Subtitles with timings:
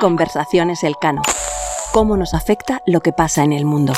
[0.00, 1.22] Conversaciones Elcano.
[1.92, 3.92] ¿Cómo nos afecta lo que pasa en el mundo?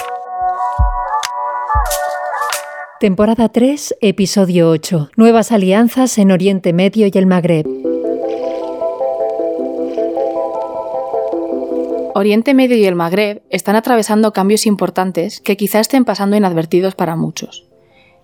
[3.01, 5.13] Temporada 3, episodio 8.
[5.17, 7.67] Nuevas alianzas en Oriente Medio y el Magreb.
[12.15, 17.17] Oriente Medio y el Magreb están atravesando cambios importantes que quizá estén pasando inadvertidos para
[17.17, 17.70] muchos.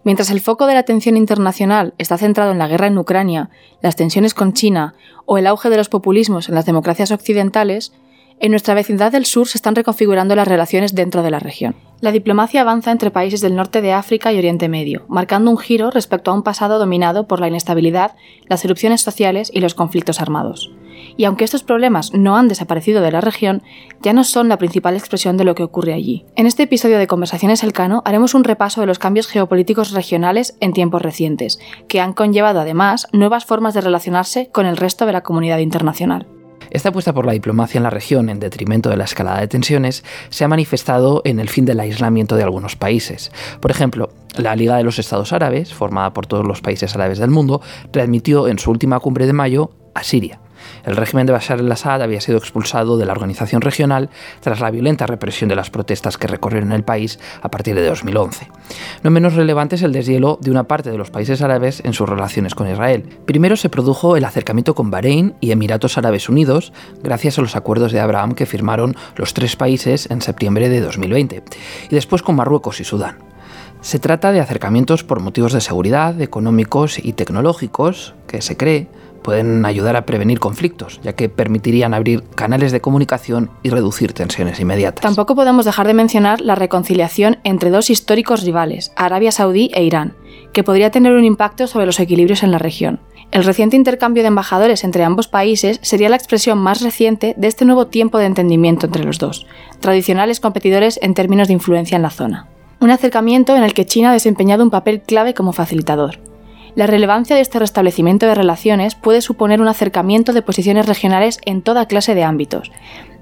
[0.07, 3.51] Mientras el foco de la atención internacional está centrado en la guerra en Ucrania,
[3.83, 7.93] las tensiones con China o el auge de los populismos en las democracias occidentales,
[8.39, 11.75] en nuestra vecindad del sur se están reconfigurando las relaciones dentro de la región.
[12.01, 15.91] La diplomacia avanza entre países del norte de África y Oriente Medio, marcando un giro
[15.91, 18.15] respecto a un pasado dominado por la inestabilidad,
[18.49, 20.71] las erupciones sociales y los conflictos armados.
[21.17, 23.63] Y aunque estos problemas no han desaparecido de la región,
[24.03, 26.25] ya no son la principal expresión de lo que ocurre allí.
[26.37, 30.73] En este episodio de Conversaciones Elcano haremos un repaso de los cambios geopolíticos regionales en
[30.73, 35.23] tiempos recientes, que han conllevado además nuevas formas de relacionarse con el resto de la
[35.23, 36.27] comunidad internacional.
[36.71, 40.05] Esta apuesta por la diplomacia en la región en detrimento de la escalada de tensiones
[40.31, 43.31] se ha manifestado en el fin del aislamiento de algunos países.
[43.61, 47.31] Por ejemplo, la Liga de los Estados Árabes, formada por todos los países árabes del
[47.31, 47.61] mundo,
[47.93, 50.41] readmitió en su última cumbre de mayo a Siria.
[50.85, 55.07] El régimen de Bashar al-Assad había sido expulsado de la organización regional tras la violenta
[55.07, 58.49] represión de las protestas que recorrieron el país a partir de 2011.
[59.03, 62.09] No menos relevante es el deshielo de una parte de los países árabes en sus
[62.09, 63.05] relaciones con Israel.
[63.27, 66.73] Primero se produjo el acercamiento con Bahrein y Emiratos Árabes Unidos
[67.03, 71.43] gracias a los acuerdos de Abraham que firmaron los tres países en septiembre de 2020,
[71.91, 73.19] y después con Marruecos y Sudán.
[73.81, 78.89] Se trata de acercamientos por motivos de seguridad, económicos y tecnológicos, que se cree
[79.27, 84.61] pueden ayudar a prevenir conflictos, ya que permitirían abrir canales de comunicación y reducir tensiones
[84.61, 85.03] inmediatas.
[85.03, 90.15] Tampoco podemos dejar de mencionar la reconciliación entre dos históricos rivales, Arabia Saudí e Irán,
[90.53, 93.01] que podría tener un impacto sobre los equilibrios en la región.
[93.33, 97.65] El reciente intercambio de embajadores entre ambos países sería la expresión más reciente de este
[97.65, 99.45] nuevo tiempo de entendimiento entre los dos,
[99.81, 102.47] tradicionales competidores en términos de influencia en la zona.
[102.79, 106.21] Un acercamiento en el que China ha desempeñado un papel clave como facilitador.
[106.77, 111.63] La relevancia de este restablecimiento de relaciones puede suponer un acercamiento de posiciones regionales en
[111.63, 112.71] toda clase de ámbitos,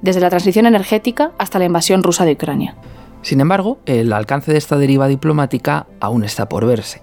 [0.02, 2.74] desde la transición energética hasta la invasión rusa de Ucrania.
[3.22, 7.00] Sin embargo, el alcance de esta deriva diplomática aún está por verse.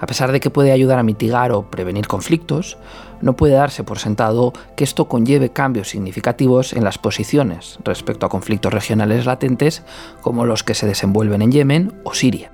[0.00, 2.76] A pesar de que puede ayudar a mitigar o prevenir conflictos,
[3.20, 8.30] no puede darse por sentado que esto conlleve cambios significativos en las posiciones respecto a
[8.30, 9.84] conflictos regionales latentes
[10.22, 12.50] como los que se desenvuelven en Yemen o Siria.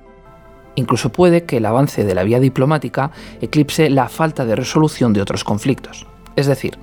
[0.75, 3.11] Incluso puede que el avance de la vía diplomática
[3.41, 6.07] eclipse la falta de resolución de otros conflictos.
[6.35, 6.77] Es decir,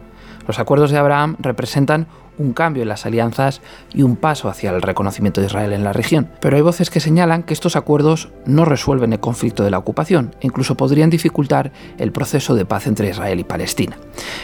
[0.47, 2.07] los acuerdos de Abraham representan
[2.39, 3.61] un cambio en las alianzas
[3.95, 6.31] y un paso hacia el reconocimiento de Israel en la región.
[6.41, 10.35] Pero hay voces que señalan que estos acuerdos no resuelven el conflicto de la ocupación
[10.41, 13.97] e incluso podrían dificultar el proceso de paz entre Israel y Palestina.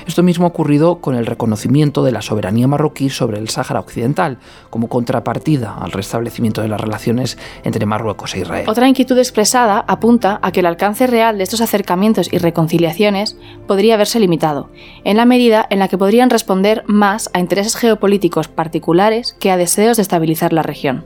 [0.06, 4.38] Esto mismo ha ocurrido con el reconocimiento de la soberanía marroquí sobre el Sáhara Occidental,
[4.71, 8.69] como contrapartida al restablecimiento de las relaciones entre Marruecos e Israel.
[8.69, 13.97] Otra inquietud expresada apunta a que el alcance real de estos acercamientos y reconciliaciones podría
[13.97, 14.71] verse limitado,
[15.04, 19.56] en la medida en la que podrían responder más a intereses geopolíticos particulares que a
[19.56, 21.05] deseos de estabilizar la región.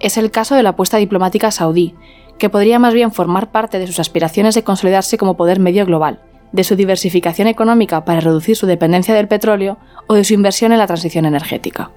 [0.00, 1.94] Es el caso de la apuesta diplomática saudí,
[2.38, 6.20] que podría más bien formar parte de sus aspiraciones de consolidarse como poder medio global,
[6.52, 10.78] de su diversificación económica para reducir su dependencia del petróleo o de su inversión en
[10.78, 11.90] la transición energética.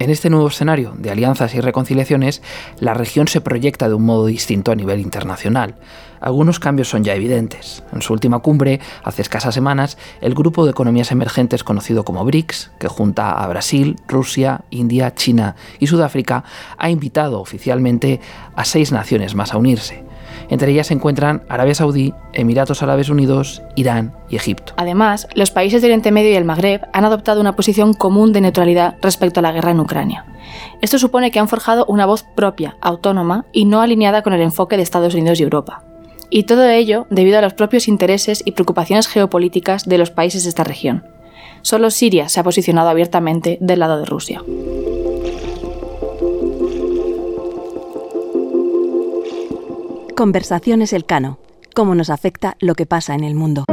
[0.00, 2.40] En este nuevo escenario de alianzas y reconciliaciones,
[2.78, 5.74] la región se proyecta de un modo distinto a nivel internacional.
[6.20, 7.82] Algunos cambios son ya evidentes.
[7.92, 12.70] En su última cumbre, hace escasas semanas, el grupo de economías emergentes conocido como BRICS,
[12.78, 16.44] que junta a Brasil, Rusia, India, China y Sudáfrica,
[16.78, 18.22] ha invitado oficialmente
[18.56, 20.09] a seis naciones más a unirse.
[20.50, 24.74] Entre ellas se encuentran Arabia Saudí, Emiratos Árabes Unidos, Irán y Egipto.
[24.76, 28.40] Además, los países del Oriente Medio y el Magreb han adoptado una posición común de
[28.40, 30.26] neutralidad respecto a la guerra en Ucrania.
[30.82, 34.76] Esto supone que han forjado una voz propia, autónoma y no alineada con el enfoque
[34.76, 35.84] de Estados Unidos y Europa.
[36.30, 40.48] Y todo ello debido a los propios intereses y preocupaciones geopolíticas de los países de
[40.48, 41.04] esta región.
[41.62, 44.42] Solo Siria se ha posicionado abiertamente del lado de Rusia.
[50.20, 51.38] Conversaciones Elcano.
[51.74, 53.64] Cómo nos afecta lo que pasa en el mundo.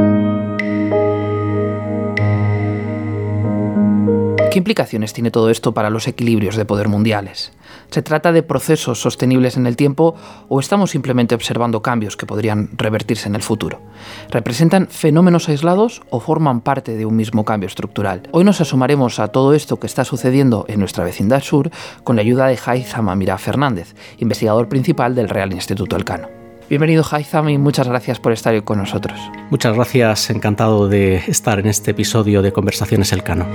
[4.50, 7.52] ¿Qué implicaciones tiene todo esto para los equilibrios de poder mundiales?
[7.90, 10.14] ¿Se trata de procesos sostenibles en el tiempo
[10.48, 13.82] o estamos simplemente observando cambios que podrían revertirse en el futuro?
[14.30, 18.22] ¿Representan fenómenos aislados o forman parte de un mismo cambio estructural?
[18.32, 21.70] Hoy nos asomaremos a todo esto que está sucediendo en nuestra vecindad sur
[22.04, 26.37] con la ayuda de Haitham Amira Fernández, investigador principal del Real Instituto Elcano.
[26.68, 29.18] Bienvenido Haitham y muchas gracias por estar hoy con nosotros.
[29.48, 33.46] Muchas gracias, encantado de estar en este episodio de Conversaciones Elcano.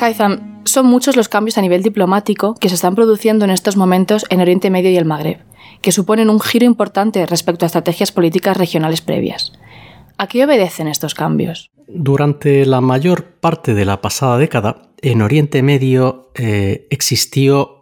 [0.00, 4.26] Haitham, son muchos los cambios a nivel diplomático que se están produciendo en estos momentos
[4.28, 5.38] en Oriente Medio y el Magreb,
[5.82, 9.52] que suponen un giro importante respecto a estrategias políticas regionales previas.
[10.18, 11.70] ¿A qué obedecen estos cambios?
[11.86, 17.75] Durante la mayor parte de la pasada década, en Oriente Medio eh, existió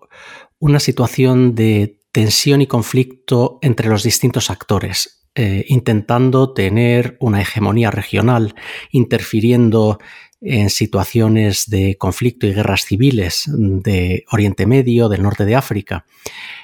[0.65, 7.91] una situación de tensión y conflicto entre los distintos actores, eh, intentando tener una hegemonía
[7.91, 8.55] regional,
[8.91, 9.99] interfiriendo
[10.41, 16.07] en situaciones de conflicto y guerras civiles de Oriente Medio, del norte de África.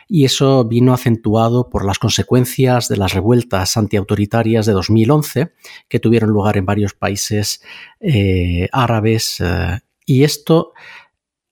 [0.08, 5.52] Y eso vino acentuado por las consecuencias de las revueltas antiautoritarias de 2011
[5.90, 7.62] que tuvieron lugar en varios países
[8.00, 9.40] eh, árabes.
[9.40, 10.72] Eh, y esto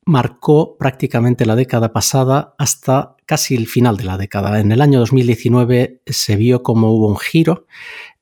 [0.08, 4.58] marcó prácticamente la década pasada hasta casi el final de la década.
[4.58, 7.66] En el año 2019 se vio como hubo un giro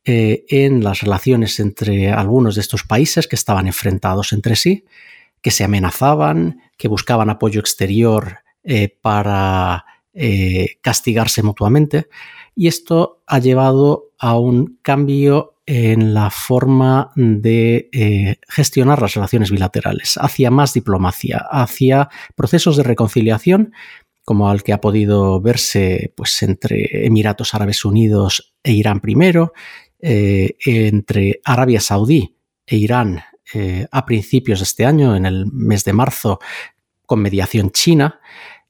[0.05, 4.85] eh, en las relaciones entre algunos de estos países que estaban enfrentados entre sí,
[5.41, 12.09] que se amenazaban, que buscaban apoyo exterior eh, para eh, castigarse mutuamente.
[12.57, 19.51] Y esto ha llevado a un cambio en la forma de eh, gestionar las relaciones
[19.51, 23.73] bilaterales, hacia más diplomacia, hacia procesos de reconciliación,
[24.25, 29.53] como al que ha podido verse pues, entre Emiratos Árabes Unidos e Irán primero,
[30.01, 32.37] eh, entre Arabia Saudí
[32.67, 33.23] e Irán
[33.55, 36.39] eh, a principios de este año, en el mes de marzo,
[37.07, 38.21] con mediación china,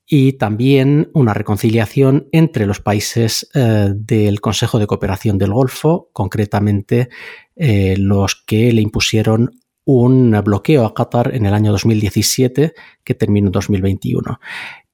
[0.06, 7.08] y también una reconciliación entre los países eh, del Consejo de Cooperación del Golfo, concretamente
[7.56, 13.48] eh, los que le impusieron un bloqueo a Qatar en el año 2017 que terminó
[13.48, 14.40] en 2021.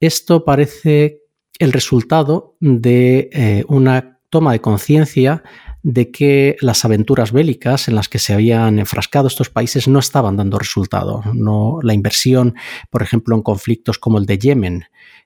[0.00, 1.22] Esto parece
[1.58, 5.42] el resultado de eh, una toma de conciencia
[5.82, 10.38] de que las aventuras bélicas en las que se habían enfrascado estos países no estaban
[10.38, 11.22] dando resultado.
[11.34, 12.54] No, la inversión,
[12.88, 14.84] por ejemplo, en conflictos como el de Yemen,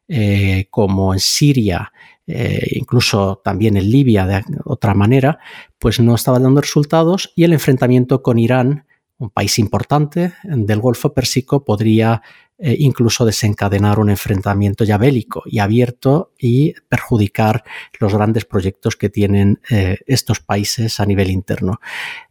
[0.09, 1.93] eh, como en Siria,
[2.27, 5.39] eh, incluso también en Libia de otra manera,
[5.79, 8.87] pues no estaba dando resultados y el enfrentamiento con Irán,
[9.19, 12.23] un país importante del Golfo Pérsico, podría
[12.59, 17.65] eh, incluso desencadenar un enfrentamiento ya bélico y abierto y perjudicar
[18.01, 21.81] los grandes proyectos que tienen eh, estos países a nivel interno.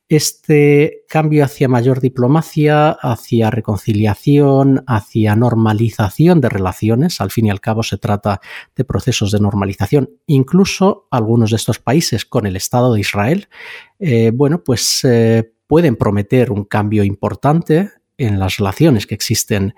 [0.10, 7.62] Este cambio hacia mayor diplomacia, hacia reconciliación, hacia normalización de relaciones, al fin y al
[7.62, 8.42] cabo se trata
[8.76, 13.48] de procesos de normalización, incluso algunos de estos países con el Estado de Israel,
[14.00, 15.08] eh, bueno, pues
[15.68, 19.76] pueden prometer un cambio importante en las relaciones que existen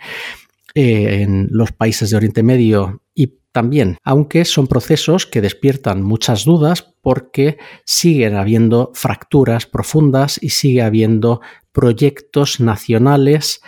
[0.75, 6.45] eh, en los países de Oriente Medio y también, aunque son procesos que despiertan muchas
[6.45, 11.42] dudas porque siguen habiendo fracturas profundas y sigue habiendo
[11.72, 13.62] proyectos nacionales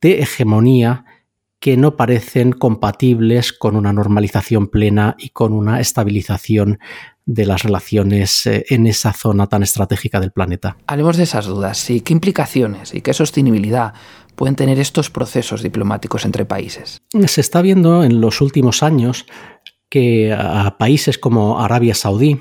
[0.00, 1.04] de hegemonía
[1.60, 6.80] que no parecen compatibles con una normalización plena y con una estabilización
[7.26, 10.78] de las relaciones eh, en esa zona tan estratégica del planeta.
[10.86, 13.94] Hablemos de esas dudas y qué implicaciones y qué sostenibilidad
[14.36, 17.02] pueden tener estos procesos diplomáticos entre países.
[17.26, 19.26] Se está viendo en los últimos años
[19.88, 22.40] que a países como Arabia Saudí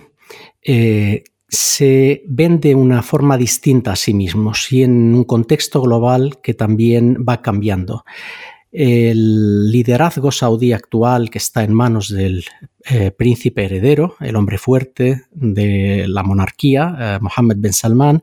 [0.62, 6.40] eh, se ven de una forma distinta a sí mismos y en un contexto global
[6.42, 8.04] que también va cambiando.
[8.78, 12.44] El liderazgo saudí actual que está en manos del
[12.84, 18.22] eh, príncipe heredero, el hombre fuerte de la monarquía, eh, Mohammed bin Salman,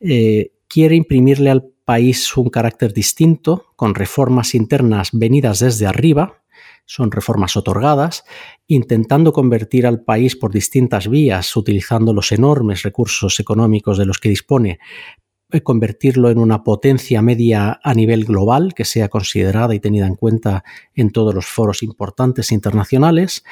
[0.00, 6.42] eh, quiere imprimirle al país un carácter distinto, con reformas internas venidas desde arriba,
[6.86, 8.24] son reformas otorgadas,
[8.66, 14.28] intentando convertir al país por distintas vías, utilizando los enormes recursos económicos de los que
[14.28, 14.80] dispone
[15.62, 20.64] convertirlo en una potencia media a nivel global que sea considerada y tenida en cuenta
[20.94, 23.44] en todos los foros importantes internacionales.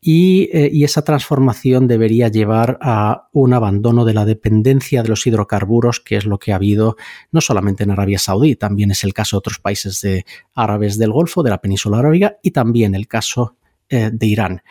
[0.00, 5.26] Y, eh, y, esa transformación debería llevar a un abandono de la dependencia de los
[5.26, 6.96] hidrocarburos, que es lo que ha habido
[7.32, 10.24] no solamente en Arabia Saudí, también es el caso de otros países de
[10.54, 13.56] árabes del Golfo, de la península arábiga, y también el caso
[13.90, 14.62] eh, de Irán.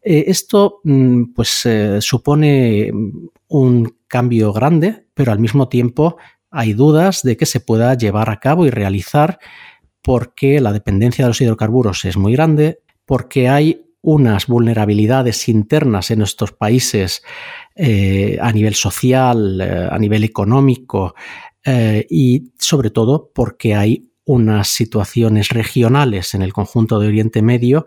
[0.00, 2.90] Eh, esto mm, pues eh, supone
[3.48, 6.16] un cambio grande, pero al mismo tiempo
[6.50, 9.38] hay dudas de que se pueda llevar a cabo y realizar
[10.00, 16.22] porque la dependencia de los hidrocarburos es muy grande, porque hay unas vulnerabilidades internas en
[16.22, 17.22] estos países
[17.76, 21.14] a nivel social, a nivel económico
[22.10, 27.86] y sobre todo porque hay unas situaciones regionales en el conjunto de Oriente Medio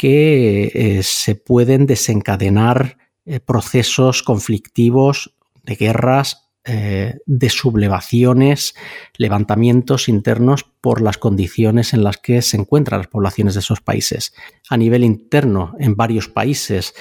[0.00, 8.74] que eh, se pueden desencadenar eh, procesos conflictivos de guerras, de sublevaciones,
[9.16, 14.34] levantamientos internos por las condiciones en las que se encuentran las poblaciones de esos países.
[14.68, 16.94] A nivel interno, en varios países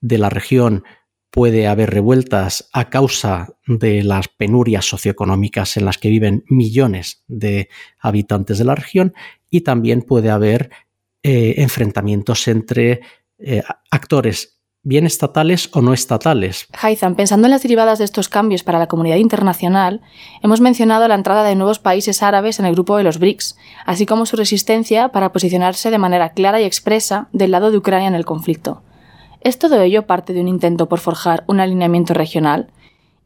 [0.00, 0.82] de la región
[1.32, 7.70] puede haber revueltas a causa de las penurias socioeconómicas en las que viven millones de
[7.98, 9.14] habitantes de la región
[9.48, 10.70] y también puede haber
[11.22, 13.00] eh, enfrentamientos entre
[13.38, 16.66] eh, actores bien estatales o no estatales.
[16.80, 20.00] Haitham, pensando en las derivadas de estos cambios para la comunidad internacional,
[20.42, 24.06] hemos mencionado la entrada de nuevos países árabes en el grupo de los BRICS, así
[24.06, 28.14] como su resistencia para posicionarse de manera clara y expresa del lado de Ucrania en
[28.14, 28.82] el conflicto.
[29.40, 32.72] ¿Es todo ello parte de un intento por forjar un alineamiento regional?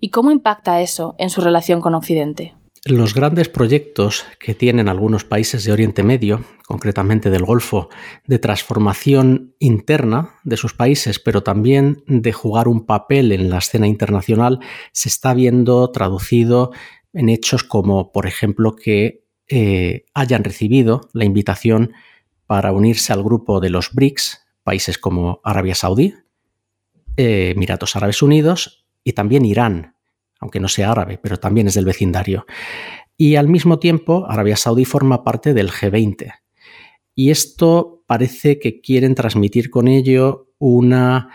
[0.01, 2.55] ¿Y cómo impacta eso en su relación con Occidente?
[2.89, 7.89] Los grandes proyectos que tienen algunos países de Oriente Medio, concretamente del Golfo,
[8.29, 13.89] de transformación interna de sus países, pero también de jugar un papel en la escena
[13.89, 14.61] internacional,
[14.93, 16.71] se está viendo traducido
[17.13, 21.93] en hechos como, por ejemplo, que eh, hayan recibido la invitación
[22.47, 26.15] para unirse al grupo de los BRICS, países como Arabia Saudí,
[27.17, 29.96] eh, Emiratos Árabes Unidos y también Irán,
[30.41, 32.47] aunque no sea árabe, pero también es del vecindario.
[33.17, 36.33] Y al mismo tiempo, Arabia Saudí forma parte del G20.
[37.15, 41.31] Y esto parece que quieren transmitir con ello una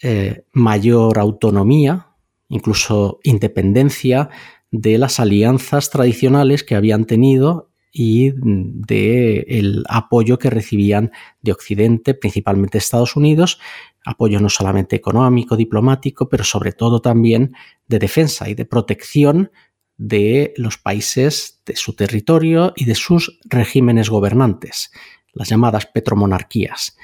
[0.00, 2.14] eh, mayor autonomía,
[2.48, 4.30] incluso independencia
[4.70, 12.12] de las alianzas tradicionales que habían tenido y del el apoyo que recibían de Occidente,
[12.12, 13.60] principalmente Estados Unidos,
[14.04, 17.54] apoyo no solamente económico, diplomático, pero sobre todo también
[17.86, 19.52] de defensa y de protección
[19.96, 24.90] de los países de su territorio y de sus regímenes gobernantes,
[25.32, 26.96] las llamadas petromonarquías.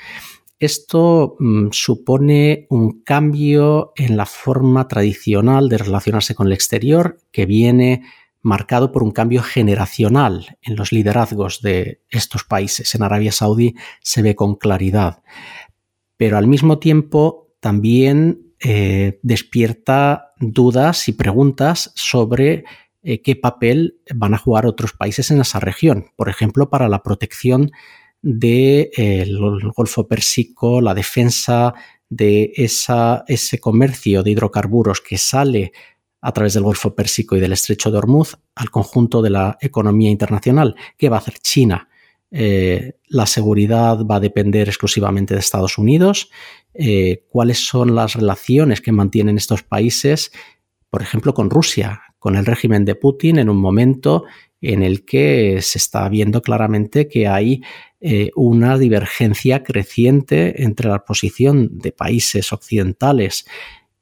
[0.59, 7.47] Esto mm, supone un cambio en la forma tradicional de relacionarse con el exterior que
[7.47, 8.03] viene
[8.43, 12.95] marcado por un cambio generacional en los liderazgos de estos países.
[12.95, 15.23] En Arabia Saudí se ve con claridad,
[16.17, 22.65] pero al mismo tiempo también eh, despierta dudas y preguntas sobre
[23.03, 27.03] eh, qué papel van a jugar otros países en esa región, por ejemplo, para la
[27.03, 27.71] protección
[28.23, 29.27] del eh,
[29.75, 31.75] Golfo Pérsico, la defensa
[32.11, 35.73] de ese comercio de hidrocarburos que sale
[36.21, 40.11] a través del Golfo Pérsico y del Estrecho de Hormuz al conjunto de la economía
[40.11, 40.77] internacional.
[40.97, 41.89] ¿Qué va a hacer China?
[42.31, 46.31] Eh, la seguridad va a depender exclusivamente de Estados Unidos.
[46.75, 50.31] Eh, ¿Cuáles son las relaciones que mantienen estos países,
[50.91, 54.25] por ejemplo, con Rusia, con el régimen de Putin, en un momento
[54.61, 57.63] en el que se está viendo claramente que hay
[58.01, 63.47] eh, una divergencia creciente entre la posición de países occidentales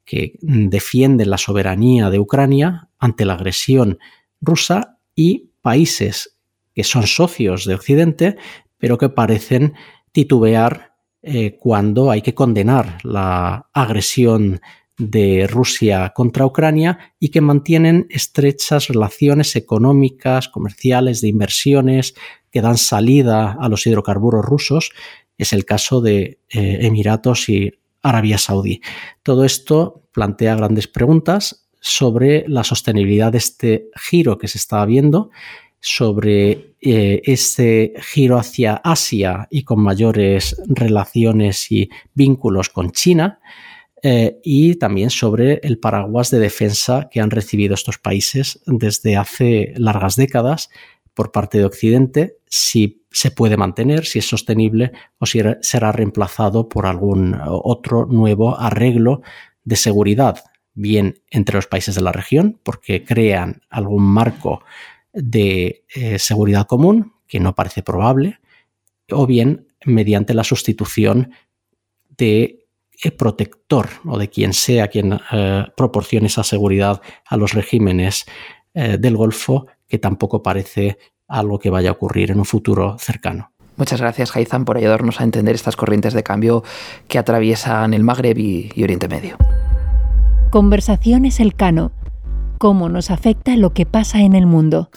[0.08, 3.98] que defienden la soberanía de Ucrania ante la agresión
[4.40, 6.38] rusa y países
[6.74, 8.36] que son socios de Occidente,
[8.78, 9.74] pero que parecen
[10.12, 14.60] titubear eh, cuando hay que condenar la agresión
[14.96, 22.14] de Rusia contra Ucrania y que mantienen estrechas relaciones económicas, comerciales, de inversiones,
[22.50, 24.92] que dan salida a los hidrocarburos rusos.
[25.36, 27.72] Es el caso de eh, Emiratos y
[28.02, 28.80] Arabia Saudí.
[29.22, 35.30] Todo esto plantea grandes preguntas sobre la sostenibilidad de este giro que se está viendo,
[35.80, 43.40] sobre eh, este giro hacia Asia y con mayores relaciones y vínculos con China,
[44.02, 49.72] eh, y también sobre el paraguas de defensa que han recibido estos países desde hace
[49.76, 50.70] largas décadas
[51.18, 56.68] por parte de Occidente, si se puede mantener, si es sostenible o si será reemplazado
[56.68, 59.22] por algún otro nuevo arreglo
[59.64, 60.44] de seguridad,
[60.74, 64.62] bien entre los países de la región, porque crean algún marco
[65.12, 68.38] de eh, seguridad común, que no parece probable,
[69.10, 71.32] o bien mediante la sustitución
[72.16, 72.64] de
[73.02, 78.24] eh, protector o de quien sea quien eh, proporcione esa seguridad a los regímenes
[78.74, 83.52] del Golfo que tampoco parece algo que vaya a ocurrir en un futuro cercano.
[83.76, 86.64] Muchas gracias, Haizan, por ayudarnos a entender estas corrientes de cambio
[87.06, 89.36] que atraviesan el Magreb y, y Oriente Medio.
[90.50, 91.92] Conversaciones Elcano.
[92.58, 94.90] ¿Cómo nos afecta lo que pasa en el mundo?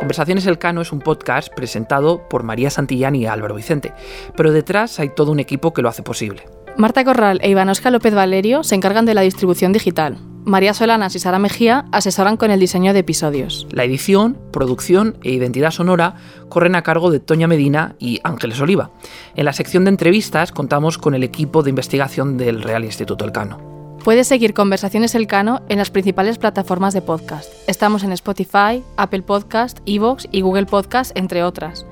[0.00, 3.92] Conversaciones Elcano es un podcast presentado por María Santillán y Álvaro Vicente,
[4.36, 6.42] pero detrás hay todo un equipo que lo hace posible.
[6.76, 10.18] Marta Corral e Ivanoska López Valerio se encargan de la distribución digital.
[10.44, 13.66] María Solanas y Sara Mejía asesoran con el diseño de episodios.
[13.70, 16.16] La edición, producción e identidad sonora
[16.48, 18.90] corren a cargo de Toña Medina y Ángeles Oliva.
[19.36, 23.70] En la sección de entrevistas contamos con el equipo de investigación del Real Instituto Elcano.
[24.02, 27.52] Puedes seguir Conversaciones Elcano en las principales plataformas de podcast.
[27.66, 31.84] Estamos en Spotify, Apple Podcast, Evox y Google Podcast, entre otras.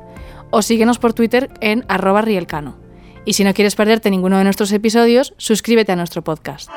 [0.51, 2.77] o síguenos por Twitter en arroba rielcano.
[3.25, 6.69] Y si no quieres perderte ninguno de nuestros episodios, suscríbete a nuestro podcast.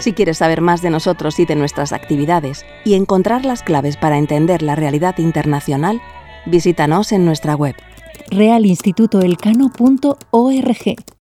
[0.00, 4.18] Si quieres saber más de nosotros y de nuestras actividades y encontrar las claves para
[4.18, 6.00] entender la realidad internacional,
[6.46, 7.74] visítanos en nuestra web
[8.30, 11.17] realinstitutoelcano.org.